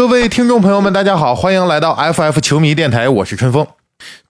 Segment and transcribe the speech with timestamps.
[0.00, 3.66] 各位听众朋友们，大家好，欢迎来到 FF 球迷电台，我是春风。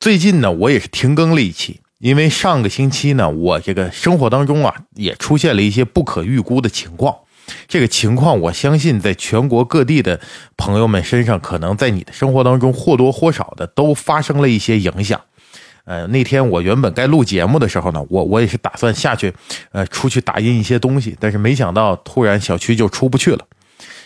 [0.01, 7.15] 最近呢，我也是停更了一期，因为上个星期呢，我这个生活当中啊，也出现了一些不可预估的情况。
[7.69, 10.19] 这个情况，我相信在全国各地的
[10.57, 15.21] 朋友们身上，可能在你的生活当中或多或少的都发生了一些影响。
[15.85, 19.33] 呃，那天我原本该录节目的时候呢，我我也是打算下去，
[19.71, 23.47] 呃，出去打印一些东西，但是没想到突然小区就出不去了。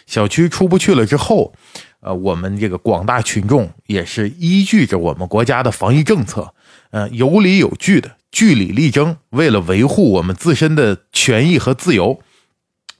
[0.06, 1.52] 小区出不去了之后，
[2.00, 6.54] 呃，我们这个广大群众也是依据着我们国家的防疫政策，
[6.90, 12.20] 呃，有理有据的据理力争，为了维护我们自身的权益和自由，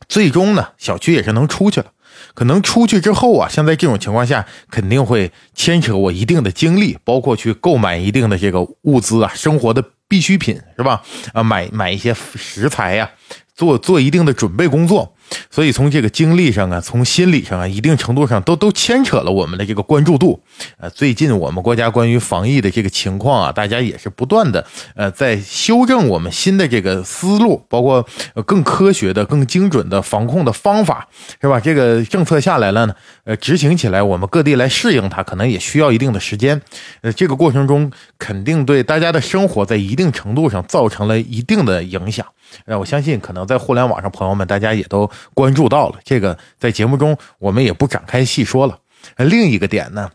[0.08, 1.86] 最终呢，小区也是能出去了。
[2.32, 11.02] 可能出去之后啊，像在这种情况下，肯定会牵扯我一定的精力，包括去购买一定的这个物资啊，生活的必需品是吧？
[11.32, 13.10] 啊，买买一些食材呀，
[13.54, 15.13] 做做一定的准备工作。
[15.50, 20.42] 所以从这个经历上啊，从心理上啊，一定程度上都都牵扯了我们的这个关注度。
[20.78, 28.06] 呃，最近我们国家关于防疫的这个情况啊，大家也是不断的呃在修正我们新的这个思路，包括
[28.46, 31.08] 更科学的、更精准的防控的方法，
[31.40, 31.60] 是吧？
[31.60, 36.60] 这个政策下来了呢，呃，执行起来我们各地来适应它，可能也需要一定的时间。
[37.02, 42.26] 呃，这个过程中肯定对大家的生活在一定程度上造成了一定的影响。
[42.66, 45.10] 那，我相信可能在互联网上朋友们大家也都。
[45.34, 48.78] 关注到了这个，在节目中我们也不展开细说了。
[49.16, 50.10] 另一个点呢，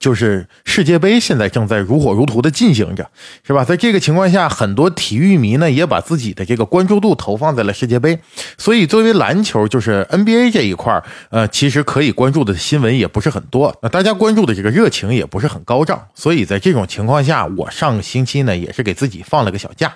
[0.00, 3.08] 就是世界杯现在正在如火如荼的进行着，
[3.46, 3.62] 是吧？
[3.64, 8.18] 在这个情况下，很多体育迷呢也把自己的这个关注度投放在了世界杯。
[8.56, 13.76] 所以，作为篮球，就是 NBA 这一块呃，其实可以关注的新闻也不是很多。
[13.82, 16.08] 那大家关注的这个热情也不是很高涨。
[16.14, 19.92] 所以在这种情况下，我上个星期呢也是给自己放了个小假。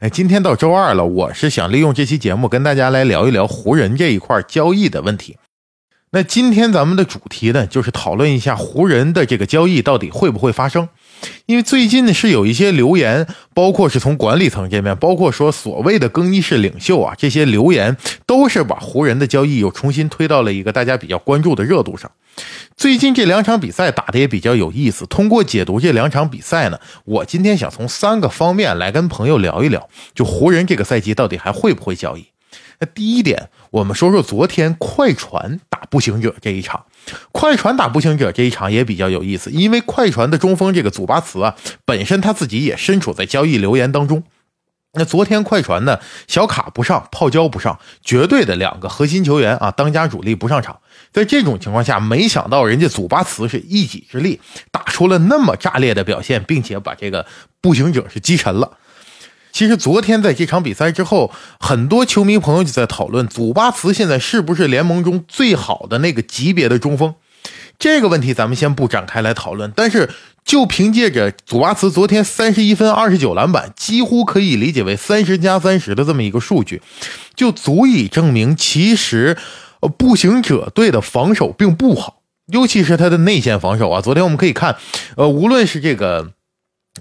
[0.00, 5.36] 哎，今天到周二了，我是想利用这期节目跟大家来聊一聊湖人这一块交易的问题。
[6.14, 10.88] 那今天咱们的主题呢，就是讨论一下湖人的这个交易到底会不会发生。
[11.46, 17.96] 因为最近呢是有一些留言，包括是从管理层这边，包括说所谓的更衣室领袖啊，这些留言
[18.26, 22.08] 都是把湖人的交易又重新推到了一个大家比较关注的热度上。
[22.76, 25.04] 最近这两场比赛打的也比较有意思。
[25.06, 32.26] 通过解读这两场比赛呢，我今天想从三个方面来跟朋友聊一聊，就湖人这个赛季到底还会不会交易。
[32.80, 36.84] 那第一点，我们说说昨天快船打步行者这一场。
[37.32, 44.22] 快船打步行者这一场也比较有意思，因为快船的中锋这个祖巴茨啊，本身他自己也身处在交易流言当中。
[44.96, 45.98] 那昨天快船呢，
[46.28, 50.78] 小卡不上，泡椒不上，绝对的两个核心球员啊，当家主力不上场。
[51.12, 54.40] 在这种情况下，没想到人家祖巴茨是一己之力
[54.70, 57.26] 打出了那么炸裂的表现，并且把这个
[57.60, 58.78] 步行者是击沉了。
[59.54, 67.14] 其实昨天在这场比赛之后，很多球迷朋友就在讨论，祖巴茨现在是不是联盟中最好的那个级别的中锋？
[67.78, 69.72] 这个问题咱们先不展开来讨论。
[69.76, 70.10] 但是
[70.44, 76.82] 就凭借着祖巴茨昨天三十一分、二十九篮板，几乎可以理解为三十加三十的这么一个数据，
[77.36, 79.36] 就足以证明其实
[79.96, 84.00] 步行者队的防守并不好，尤其是他的内线防守啊。
[84.00, 84.74] 昨天我们可以看，
[85.16, 86.32] 呃，无论是这个。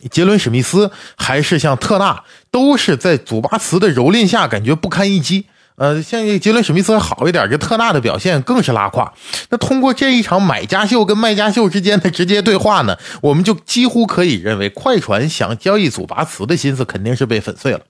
[0.09, 5.45] 杰伦·史密斯还是像特纳，都是在祖巴茨的蹂躏下，感觉不堪一击。
[5.75, 9.13] 呃，像杰伦·史密斯好一点，这特纳的表现更是拉胯。
[9.49, 17.81] 那通过这一场买家秀跟卖家秀之间的直接对话呢，我们就几乎可以认为，快船想交易祖巴茨的心思肯定是被粉碎了。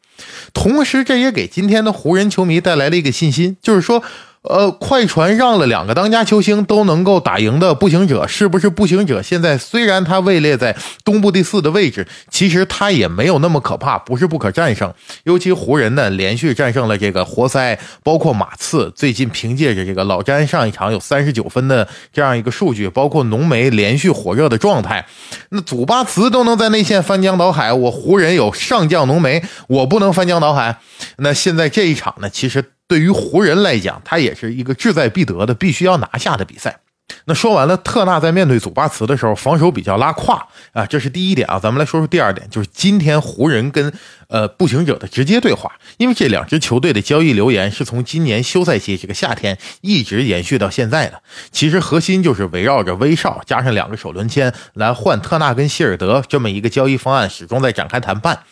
[0.53, 4.03] 同时，这也给今天的湖人球迷带来了一个信心，就是说。
[4.43, 14.93] 呃，快船让了两个当家球星都能够打赢的步行者，是不是步行者现在虽然他位列在东部第四的位置，其实他也没有那么可怕，不是不可战胜。
[15.23, 25.05] 尤其湖人呢，连续战胜了这个活塞，包括马刺，最近凭借着这个老詹上一场有三十九分的这样一个数据，包括浓眉连续火热的状态，
[25.51, 30.79] 那祖巴茨都能在内线翻江倒海，我湖人有上将浓眉，我不能翻江倒海。
[31.19, 32.71] 那现在这一场呢，其实。
[32.93, 36.81] 对于湖人来讲，他也是一个志在必得的、必须要拿下的比赛。
[37.25, 41.59] 那说完了，特纳在面对祖巴茨的时候防守比较拉胯啊，这是第一点啊。
[41.59, 43.91] 咱们来说说第二点，就是今天湖人跟
[44.27, 51.19] 呃步行者的直接对话，因为这两支球队的交易流言是从今年休赛期这个夏天一直延续到现在的。
[51.51, 58.43] 其实核心就是围绕着威少加上两个首轮签来换特纳跟希尔德这么一个交易方案，始终在展开谈判。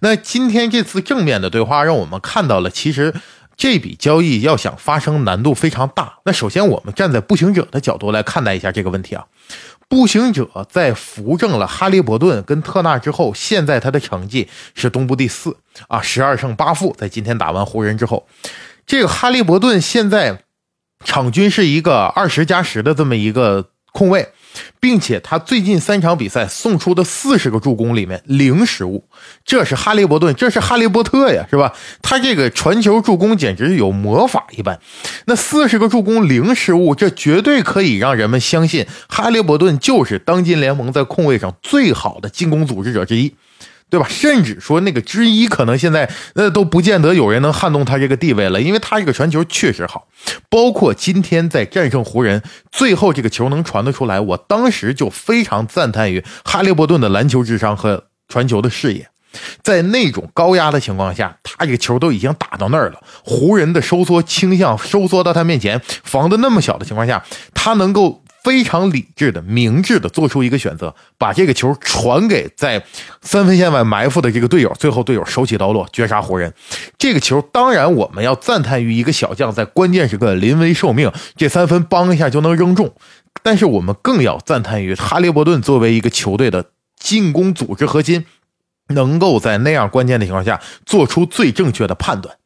[0.00, 3.12] 那今天这次正面的对话，让我们看到了其实。
[3.60, 6.14] 这笔交易要想发生，难度非常大。
[6.24, 9.26] 那首先，我们站在步行者的角度来看待一下这个问题啊。
[9.86, 15.58] 步行者在扶正了哈利伯顿跟特纳之后，现在他的成绩是东部第四
[15.88, 16.96] 啊，十二胜八负。
[16.96, 18.26] 在今天打完湖人之后，
[18.86, 20.44] 这个哈利伯顿现在
[21.04, 24.28] 场均是一个二十加十的这么一个控卫。
[24.80, 29.04] 并且他最近三场比赛送出的四十个助攻里面零失误，
[29.44, 31.72] 这是哈利伯顿，这是哈利波特呀，是吧？
[32.02, 34.80] 他这个传球助攻简直有魔法一般。
[35.26, 43.34] 那四十个助攻零失误，这绝对可以让人们相信哈利伯顿就是当今联盟在控卫上最好的进攻组织者之一。
[43.90, 44.06] 对吧？
[44.08, 50.06] 甚至说那个之一，可能现在那都不见得有人能撼动他这个地位了，因为他这个传球确实好。
[50.48, 52.40] 包括今天在战胜湖人，
[52.70, 59.08] 最后这个球能传得出来，我当时就非常赞叹于哈利伯顿的篮球智商和传球的视野。
[59.62, 68.22] 在那种高压的情况下，他这个球都已经打到那儿了，湖人的收缩倾向收缩到他面前，防的那么小的情况下，他能够。
[68.42, 72.84] 非常理智的、明智的做出一个选择，把这个球传给在
[73.20, 76.52] 三分线外埋伏的这个队友，最后队友手起刀落，绝杀湖人。
[76.98, 82.94] 这个球当然我们要赞叹于一个小将在关键时刻临危受命，这三分帮一下就能扔中。
[83.42, 86.66] 但是我们更要赞叹于哈利伯顿作为一个球队的
[86.98, 88.26] 进攻组织核心，
[88.88, 92.36] 能够在那样关键的情况下做出最正确的判断。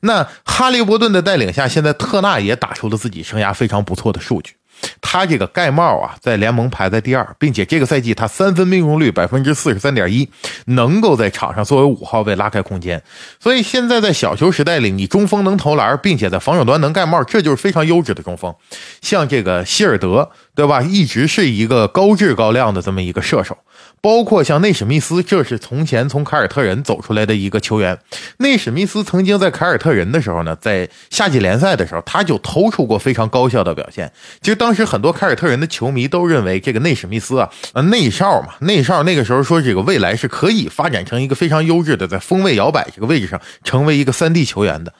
[0.00, 4.54] 那哈利伯顿的带领下，现在特纳也打出了自己生涯非常不错的数据。
[5.00, 10.28] 他这个盖帽啊，在联盟排在第二，并且这个赛季他三分命中率百分之四十三点一，
[10.66, 13.02] 能够在场上作为五号位拉开空间。
[13.38, 18.54] 所以现在在小球时代里，你中锋能投篮，并且在防守端能盖帽，这就是非常优质的中锋。
[19.00, 20.82] 像这个希尔德，对吧？
[20.82, 23.56] 一直是一个高质高量的这么一个射手。
[24.00, 27.96] 包括像内史密斯，这是从前从凯尔特人走出来的一个球员。
[28.38, 34.12] 内史密斯曾经在凯尔特人的时候呢，在夏季联赛的时候，他就投出过非常高效的表现。
[34.40, 44.92] 其实当时很多凯尔特人的球迷都认为，这个内史密斯啊，呃，内少嘛，内少那个时候说这个未来是可以发展成一个非常优质的，在锋位摇摆这个位置上成为一个三 D 球员的。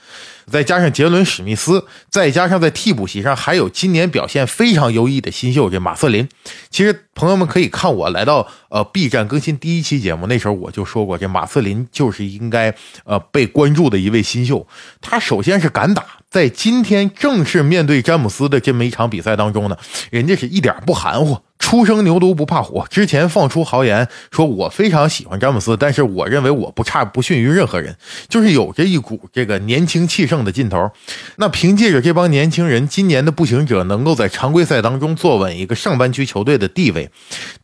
[0.50, 6.29] 再加上杰伦史密斯，再加上在替补席上还有今年表现非常优异的新秀这马瑟林。
[6.71, 12.75] 其实朋友们可以看我来到呃 B 站更新第一期节目，那时候我就说过，这马瑟林就是应该
[13.05, 14.67] 呃被关注的一位新秀。
[15.00, 16.05] 他首先是敢打。
[16.31, 19.77] 在今天正式面对詹姆斯的这么一场比赛当中呢，
[20.11, 22.85] 人家是一点不含糊，初生牛犊不怕虎。
[22.91, 27.97] 之前放出豪言说，我非常喜欢詹姆斯，但是我认为我不差不逊于任何人，
[28.29, 30.91] 就是有着一股这个年轻气盛的劲头。
[31.37, 37.09] 那凭借着这帮年轻人，今年的步行者能够在常规赛当中坐稳一个上半区球队的地位，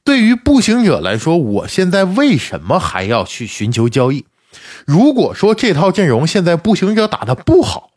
[0.04, 4.24] 对于步行者来说，我现在为什么还要去寻求交易？
[4.86, 7.90] 如果说这套阵容现在步行者打的不好，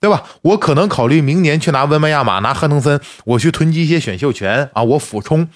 [0.00, 0.24] 对吧？
[0.40, 5.46] 我可能考虑明年去拿温班亚马，拿汉登森，我去囤积一些选秀权啊，我俯冲。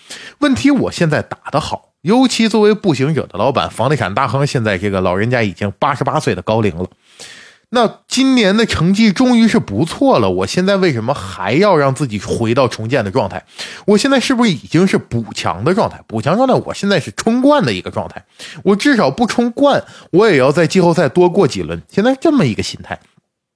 [0.40, 6.86] 问题我现在打得好，尤其作为步行者的老板，房地产大亨，现在这个老人家已经八十八岁的高龄了。
[7.70, 13.42] 那今年的成绩终于是不错了，我现在为什么还要让自己回到重建的状态？
[13.86, 16.00] 我现在是不是已经是补强的状态？
[16.06, 18.22] 补强状态，我现在是冲冠的一个状态。
[18.62, 19.82] 我至少不冲冠，
[20.12, 21.82] 我也要在季后赛多过几轮。
[21.88, 23.00] 现在这么一个心态。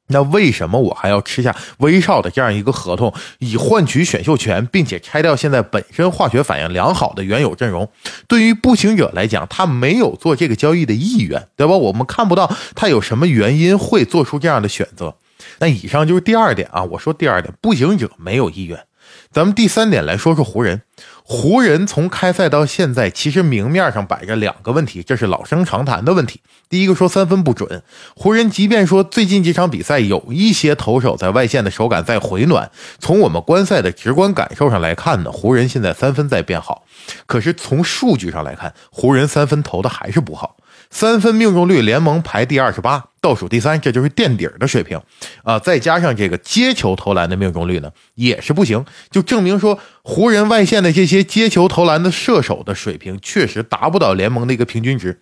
[0.08, 7.90] 那为什么我还要吃下威少的这样一个合同，以换取选秀权，并且拆掉现在本身化学反应良好的原有阵容？
[8.26, 11.74] 对于步行者来讲，他没有做这个交易的意愿，对吧？
[11.74, 15.14] 我们看不到他有什么原因会做出这样的选择。
[15.60, 18.84] 那以上就是第二点啊，我说第二点，步行者没有意愿。
[19.30, 20.82] 咱们第三点来说说湖人。
[21.30, 26.40] 湖人从开赛到现在，其实明面上摆着两个问题，这是老生常谈的问题。
[26.70, 27.82] 第一个说三分不准，
[28.16, 36.84] 湖人即便说最近几场比赛有一些投手在外线的手感在回暖，从我们观赛的直观感受上来看呢，湖人现在三分在变好。
[37.26, 40.56] 可是从数据上来看，湖人三分投的还是不好。
[40.90, 45.00] 三分命中率联盟排第二十八，倒数第三，这就是垫底的水平
[45.44, 45.58] 啊！
[45.58, 55.20] 再加上这个接球投篮的命中率呢，也是不行，就证明说湖人外线的这些接球投篮的射手的水平确实达不到联盟的一个平均值。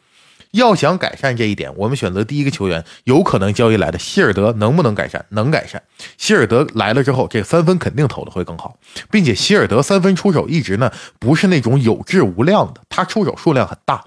[0.52, 5.26] 要想改善这一点，我们选择第一个球员，有可能交易来的希尔德能不能改善？
[5.30, 5.82] 能改善。
[6.16, 8.78] 希尔德来了之后，这三分肯定投的会更好，
[9.10, 14.04] 并且希尔德三分出手一直呢不是那种有质无量的，他出手数量很大。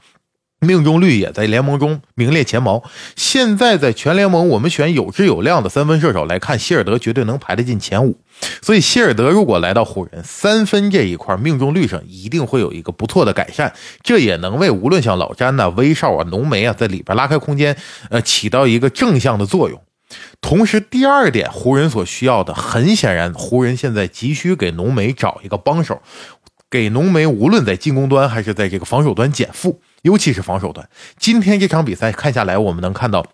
[0.60, 2.84] 命中率也在联盟中名列前茅。
[3.16, 8.18] 现在在全联盟，我们选有质有量的三分射手来看，希尔德绝对能排得进前五。
[8.62, 13.74] 所以，希尔德如果来到湖人，三分这一块命中率上一定会有一个不错的改善。
[14.02, 17.76] 这也能为无论像老詹呐、威少啊、浓眉啊，在里边拉开空间，
[18.10, 19.82] 呃，起到一个正向的作用。
[20.42, 26.02] 同时，第二点，湖人所需要的，很显然，湖人现在急需给浓眉找一个帮手，
[26.70, 29.82] 给浓眉无论在进攻端还是在这个防守端减负。
[30.02, 33.26] 尤其是防守端，今天这场比赛看下来，我们能看到，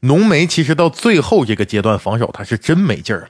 [0.00, 3.28] 浓眉其实到最后这个阶段防守他是真没劲儿了。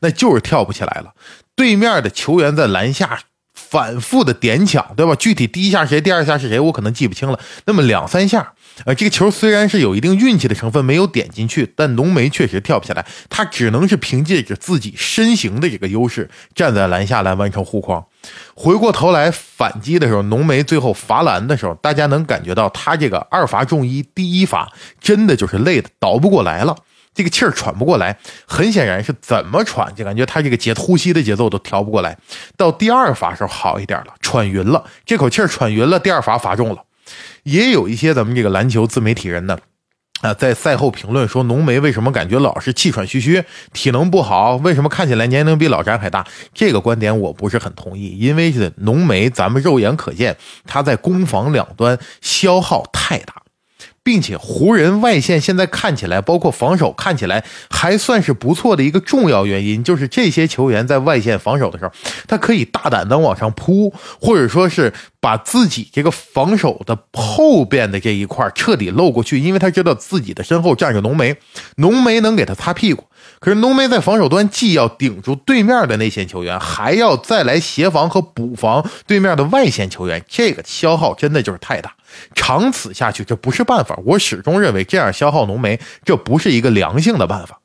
[0.00, 1.14] 那就是跳不起来了。
[1.54, 3.20] 对面的球员在篮下。
[3.52, 5.14] 反复的点抢，对吧？
[5.14, 7.38] 具体第一下谁，第二下是谁，我可能记不清了。
[7.66, 13.06] 那么两三下，呃，这个球虽然是有一定运气的成分，没有点进去，但浓眉确实跳不下来。
[13.28, 18.06] 他只能是凭借着自己身形的这个优势，站在篮下来完成护框。
[18.54, 26.76] 回过头来反击的时候，浓眉最后罚篮的时候，大家能感觉到他这个二罚中一，第一罚真的就是累的倒不过来了。
[27.12, 32.16] 这个气儿喘不过来，很显然是怎么喘，就感觉他这个节呼吸的节奏都调不过来。
[32.56, 36.84] 到第二罚时候好一点了，喘匀了，这口气儿喘匀了，第二罚罚中了。
[37.42, 39.58] 也有一些咱们这个篮球自媒体人呢，
[40.20, 46.26] 啊，在赛后评论说浓眉为什么感觉老是气喘吁吁，体能不好，为什么看起来年龄比老詹还大？
[46.52, 50.36] 这个观点我不是很同意，因为是浓眉，咱们肉眼可见
[50.66, 53.34] 他在攻防两端消耗太大。
[54.02, 61.92] 并且湖人外线现在看起来，包括防守看起来还算是不错的一个重要原因，就是这些球员在外线防守的时候，
[62.26, 71.36] 他可以大胆的往上扑，或者说是把自己这个防守的后边的这一块彻底漏过去，因为他知道自己的身后站着浓眉，
[71.76, 73.04] 浓眉能给他擦屁股。
[73.40, 81.94] 可是浓眉在防守端既要顶住对面的内线球员，还要再来协防和补防对面的外线球员，这个消耗真的就是太大。
[82.34, 83.98] 长此下去，这不是办法。
[84.04, 87.60] 我始终认为，这样消耗浓眉，这不是一个良性的办法。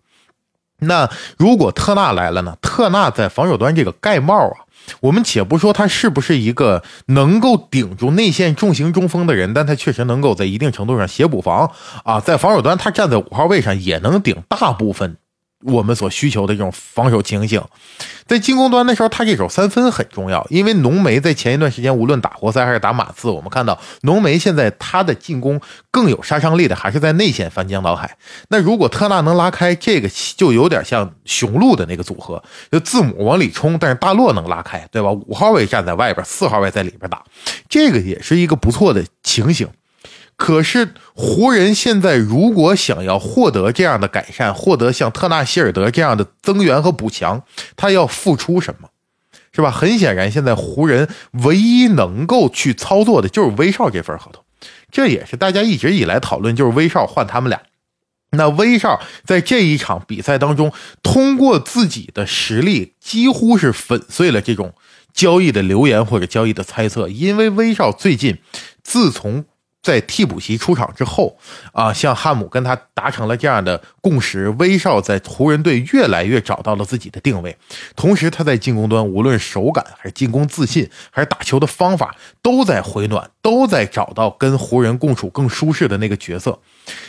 [0.79, 2.58] 那如果特纳来了呢？
[2.62, 4.63] 特纳在防守端这个盖帽啊，
[5.01, 11.70] 我们且不说他是不是一个能够顶住内线重型中锋的人，但他确实能够在一定程度上协补防
[12.05, 12.22] 啊。
[12.22, 15.17] 在防守端，他站在五号位上也能顶大部分。
[15.65, 17.62] 我们所需求的这种防守情形，
[18.27, 20.45] 在进攻端的时候，他这手三分很重要。
[20.50, 28.17] 因为浓眉在前一段时间，无论打活塞还是打马刺，我们看到浓眉现在他的进攻更有杀伤力的，还是在内线翻江倒海。
[28.50, 35.12] 那如果特纳能拉开，这个就有点像雄鹿的那个组合，就字母往里冲，但是大洛能拉开，对吧？
[35.12, 37.24] 五号位站在外边，四号位在里边打，
[37.67, 39.67] 这个也是一个不错的情形。
[40.38, 47.44] 可是湖人现在如果想要获得这样的改善，获得像特纳希尔德这样的增援和补强，
[47.77, 48.89] 他要付出什么，
[49.54, 49.72] 是吧？
[49.72, 51.08] 很显然，现在湖人
[51.46, 54.44] 唯一能够去操作的就是威少这份合同，
[54.92, 57.62] 这也是大家一直以来讨论，就是威少换他们俩。
[58.32, 64.74] 那威少在这一场比赛当中，通过自己的实力，几乎是粉碎了这种
[65.13, 68.39] 交易的流言或者交易的猜测，因为威少最近
[68.84, 69.46] 自从。
[69.86, 71.38] 在替补席出场之后，
[71.72, 77.56] 啊，像汉姆跟他达成了这样的共识，威少在湖人队越来越找到了自己的定位。
[77.96, 86.60] 同时，他在进攻端，无论手感还是进攻自信，还是打球的方法，都在回暖，都在找到跟湖人共处更舒适的那个角色。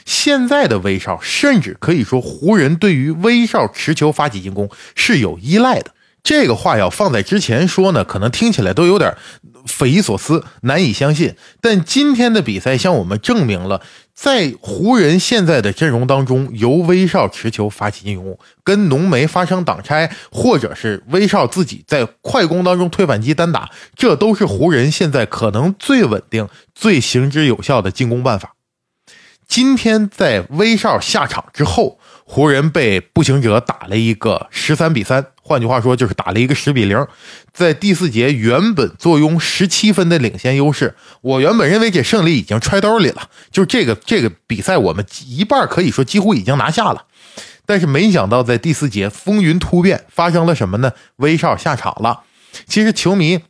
[0.05, 5.93] 现在的威少，甚至可以说，湖人对于威少持球发起进攻是有依赖的。
[6.27, 9.17] 这个话要放在之前说呢，可能听起来都有点
[9.65, 11.37] 匪夷所思、难以相信。
[11.61, 13.81] 但今天的比赛向我们证明了，
[14.13, 28.55] 在湖人现在的阵容当中，由威少持球发起进攻，跟浓眉发生挡拆，或者是威少自己在快攻当中推反击单打，这都是湖人现在可能最稳定、最行之有效的进攻办法。
[29.47, 32.01] 今天在威少下场之后。
[32.29, 37.07] 湖人被步行者打了一个十三比三，换句话说就是打了一个十比零。
[37.53, 47.05] 在第四节原本坐拥十七分的领先优势，我原本认为这胜利已经揣兜里了，就这个这个比赛我们一半可以说几乎已经拿下了。
[47.65, 50.93] 但是没想到在第四节风云突变，发生了什么呢？
[51.17, 52.23] 威少下场了。
[52.67, 53.41] 其实球迷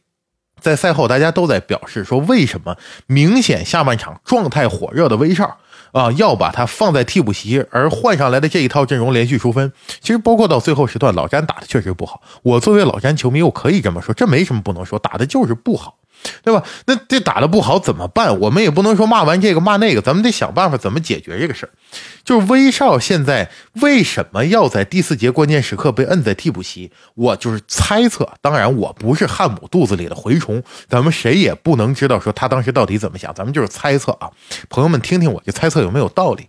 [0.61, 2.77] 在赛后大家都在表示说，为什么
[3.07, 5.59] 明显下半场状态火热的威少？
[5.97, 9.73] 啊，要把他放在替补席，而换上来的这一套阵容连续出分，
[10.03, 12.21] 其实包括到最后时段，老詹打的确实不好。
[12.43, 15.96] 我作为老詹球迷，我可以这么说，这没什么不能说，打的就是不好。
[16.43, 16.63] 对吧？
[16.87, 18.39] 那这打的不好怎么办？
[18.41, 21.71] 我们也不能说骂完这个骂那个，咱们得想办法怎么解决这个事儿。
[22.25, 26.91] 就是威少现在为什么要在第四节关键时刻被摁在替补席？
[27.15, 34.31] 我就是猜测，当然我不是汉姆肚子里的蛔虫，咱们谁也不能知道说他当时到底怎么想，咱们就是猜测啊。
[34.69, 36.49] 朋友们听听我这猜测有没有道理？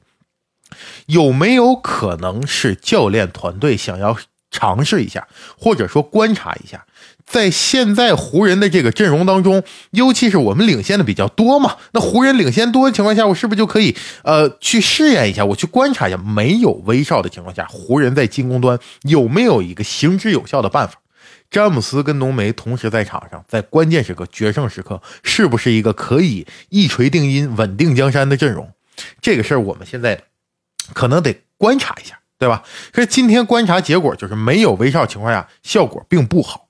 [1.06, 4.18] 有没有可能是教练团队想要
[4.50, 5.28] 尝试一下，
[5.60, 6.84] 或者说观察一下？
[7.28, 20.96] 在现在湖人的这个阵容当中，尤其是我们领先的比较多嘛，那湖人领先多的情况下，我是不是就可以呃去试验一下，我去观察一下，没有威少的情况下，湖人在进攻端有没有一个行之有效的办法？
[21.52, 28.72] 詹姆斯跟浓眉同时在场上，在关键时刻、决胜时刻，是不是一个可以一锤定音、稳定江山的阵容？
[29.22, 30.24] 这个事儿我们现在
[30.94, 32.20] 可能得观察一下。
[32.40, 32.62] 对吧？
[32.92, 36.67] 可是今天观察结果就是没有威少情况下，效果并不好。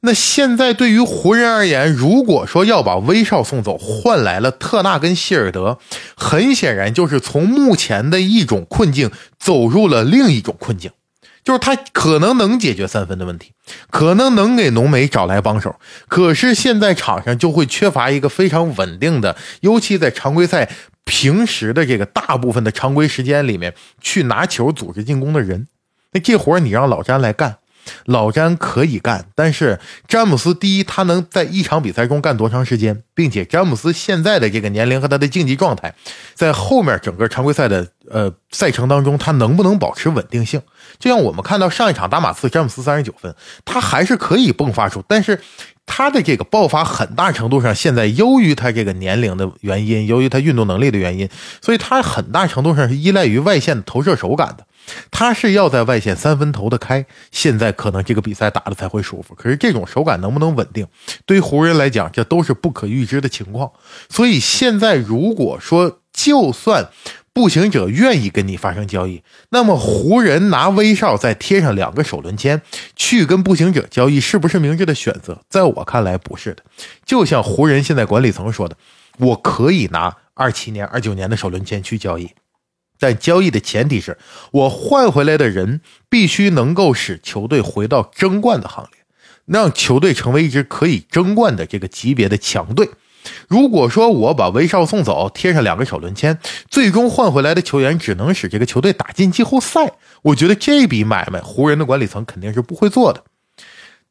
[0.00, 5.78] 那现在对于湖人而言，如果说要把威少送走，换来了特纳跟希尔德，
[6.16, 10.92] 很显然就是从目前的一种困境走入了另一种困境，
[11.42, 13.52] 就是他可能能解决三分的问题，
[13.90, 15.74] 可能能给浓眉找来帮手，
[16.06, 20.70] 可是现在场上就会缺乏一个非常稳定的，尤其在常规赛
[21.04, 25.66] 平时的这个大部分的常规时间里面去拿球组织进攻的人，
[26.12, 27.56] 那这活你让老詹来干。
[28.04, 35.94] 老詹可以干，但是詹姆斯第一，他能在一场比赛中干多长时间，并且詹姆斯现在的这个年龄和他的竞技状态，
[36.34, 40.60] 在后面整个常规赛的呃赛程当中，他能不能保持稳定性？
[40.98, 45.40] 就像我们看到上一场打马刺，詹姆斯三十九分，他还是可以迸发出，但是
[45.86, 51.28] 他的这个爆发很大程度上现在由于他这个年龄的原因，由于他运动能力的原因，
[51.62, 54.66] 所以他很大程度上是依赖于外线投射手感的。
[55.10, 59.34] 他是要在外线三分投得开，现在可能这个比赛打的才会舒服。
[59.34, 60.86] 可是这种手感能不能稳定，
[61.24, 63.72] 对于湖人来讲，这都是不可预知的情况。
[64.08, 66.88] 所以现在如果说，就算
[67.36, 72.62] 步行者愿意跟你发生交易，那么湖人拿威少再贴上两个首轮签
[72.96, 75.42] 去跟步行者交易，是不是明智的选择？
[75.50, 76.62] 在我看来不是的。
[77.04, 78.78] 就像湖人现在管理层说的，
[79.18, 82.30] 我可以拿二七年、二九年的首轮签去交易。
[82.98, 84.16] 但交易的前提是
[84.52, 89.00] 我换回来的人必须能够使球队回到争冠的行列，
[89.44, 92.88] 让球队成为一支可以争冠的这个级别的强队。
[93.48, 96.38] 如果说我把威少送走，贴上两个首轮签，
[96.70, 99.92] 最终换回来的球员只能使这个球队打进季后赛，
[100.22, 103.22] 我觉得这笔买卖湖人的管理层肯定是不会做的。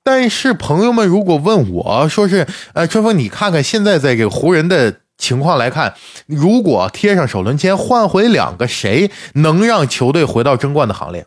[0.03, 4.97] 但是朋友们如果问我说是，呃，春风，你看看现在在这个湖人的。
[5.17, 5.93] 情况来看，
[6.25, 11.25] 如果贴上首轮签换回两个，谁能让球队回到争冠的行列？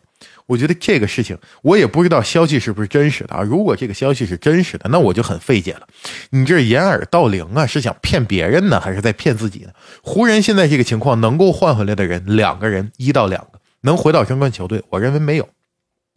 [0.49, 3.43] 我觉得这个事情我也不知道消息是不是真实的啊。
[3.43, 5.87] 如果这个消息是真实的，那我就很费解了。
[6.31, 9.69] 你这掩耳盗铃啊，是想骗别人呢，还是在骗自己呢？
[10.01, 15.47] 湖人现在这个情况能够换回来的人，两个人，一到两个能回到争冠球队，我认为没有，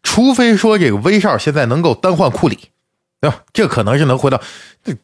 [0.01, 2.57] 除非说这个威少现在能够单换库里，
[3.21, 3.43] 对吧？
[3.53, 4.41] 这可能是能回到。
[4.83, 4.95] 这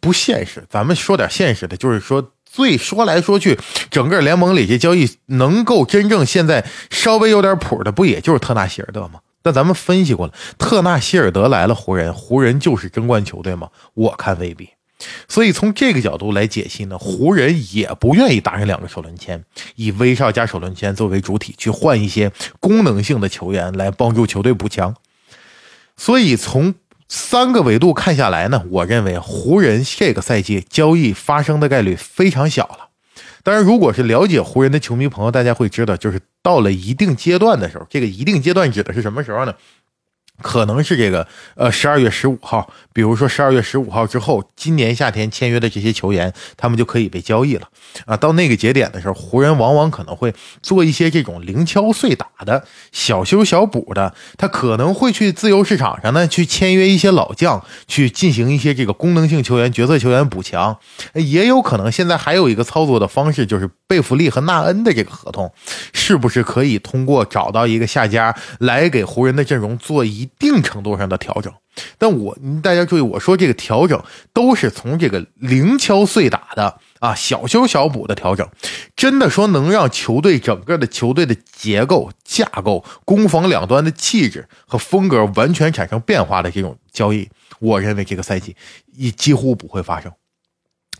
[0.00, 3.58] 不现实，咱们说点现实的，就是说，所以说来说去，
[3.90, 9.20] 整个联盟里这交易能够真正现在稍微有点谱的，不也就是特纳希尔德吗？
[9.42, 13.70] 那咱们分析过了，特纳希尔德来了，湖人，湖人就是争冠球队吗？
[13.94, 14.68] 我看未必。
[15.26, 19.42] 所以从这个角度来解析呢，湖人也不愿意打上两个首轮签，
[19.76, 24.94] 以威少加首轮签作为主体去换一些功能性的球员来帮助球队补强。
[25.96, 26.74] 所以从
[27.14, 32.88] 三个维度看下来呢，我认为湖人这个赛季交易发生的概率非常小了。
[33.42, 39.52] 当然，如果是了解湖人的球迷朋友，大家会知道，就是到了一定阶段的时候，这个一定阶段指的是什么时候呢？
[40.42, 47.68] 可能是这个呃十二月十五号，比如说十二月十五号之后，今年夏天签约的这些球员，他们就可以被交易了
[48.04, 48.16] 啊。
[48.16, 60.76] 到那个节点的时候，湖人往往可能会做一些这种零敲碎打的小修小补的，他可能会去自由市场上呢去签约一些老将，去进行一些这个功能性球员、角色球员补强。
[61.14, 65.52] 也有可能现在还有一个操作的方式，就是贝弗利和纳恩的这个合同，
[65.92, 70.28] 是不是可以通过找到一个下家来给湖人的阵容做一。
[70.38, 71.52] 一定程度上的调整，
[71.98, 78.48] 但我大家注意，我说这个调整都是从这个零敲碎打的啊，小修小补的调整，
[78.96, 87.28] 真的说能让球队整个的球队的结构架构、攻防两端的气质和风格完全产生变化的这种交易，
[87.60, 88.56] 我认为这个赛季
[88.96, 90.10] 也几乎不会发生。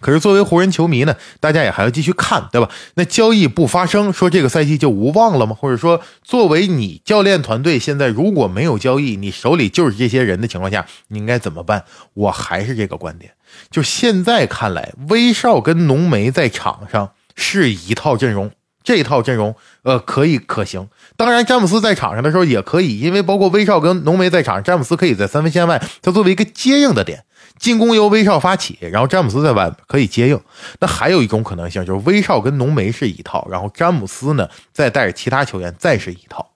[0.03, 2.69] 可是作为湖人球迷呢，大家也还要继续看，对吧？
[2.97, 5.57] 那交易不发生，说这个赛季就无望了吗？
[5.59, 11.85] 或者说，作为你教练团队现在如果没有交易，你手里就是这些人的情况下，你应该怎么办？
[12.13, 13.33] 我还是这个观点，
[13.71, 18.51] 就现在看来，威少跟浓眉在场上是一套阵容，
[18.83, 20.89] 这套阵容呃可以可行。
[21.17, 27.25] 当然，詹姆斯在场上的时候也可以，因为包括威少跟浓眉在场，詹姆斯可以在三分线外，他作为一个接应的点。
[27.63, 30.39] 进攻由威少发起，然后詹姆斯在外可以接应。
[30.81, 36.51] 那还有一种可能性就是威少跟浓眉是一套，然后詹姆斯呢再带着其他球员再是一套。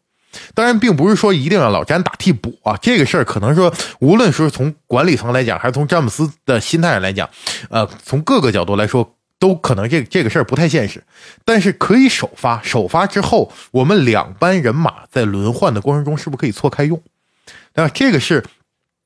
[0.53, 7.31] 当然，并不是说一定让老詹打替补啊，这个事儿可能说，无论是从管理层来讲，还是从詹姆斯的心态上来讲，
[7.71, 11.05] 呃，从各个角度来说，都可能这这个事儿不太现实。
[11.45, 17.01] 但是可以首发，首发之后，我们两班人马在轮换的过程中是不是可以错开用？
[17.75, 18.42] 那这个是。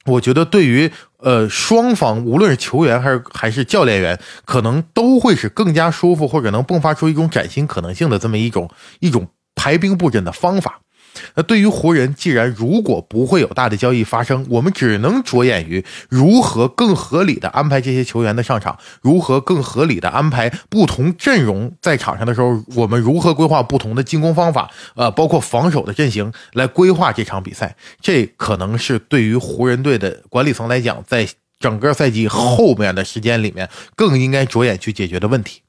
[0.07, 0.91] 我觉得对于
[1.23, 10.81] 呃双方，无论是球员还是还是教练员，可能都会是更加舒服，或者能迸发出一种崭新可能性的这么一种一种排兵布阵的方法。
[11.35, 27.77] 那对于湖人，既然如果不会有大的交易发生，我们只能着眼于如何更合理的安排这些球员的上场，如何更合理的安排不同阵容在场上的时候，我们如何规划不同的进攻方法，呃，包括防守的阵型来规划这场比赛。
[28.01, 31.27] 这可能是对于湖人队的管理层来讲，在
[31.59, 35.61] 整个赛季后面的时间里面，更应该着眼去解决的问题。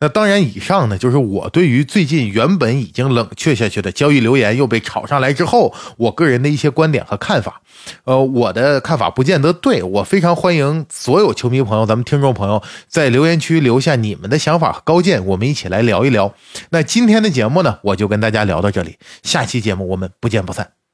[0.00, 7.62] 那当然，以上呢就是我对于最近原本已经冷却下去的交易留言又被炒上来之后，我个人的一些观点和看法。
[8.04, 16.34] 呃，我的看法不见得对，我非常欢迎所有球迷朋友、咱们听众朋友在留言区留下你们的想法和高见，我们一起来聊一聊。
[16.70, 20.85] 那今天的节目呢，我就跟大家聊到这里，下期节目我们不见不散。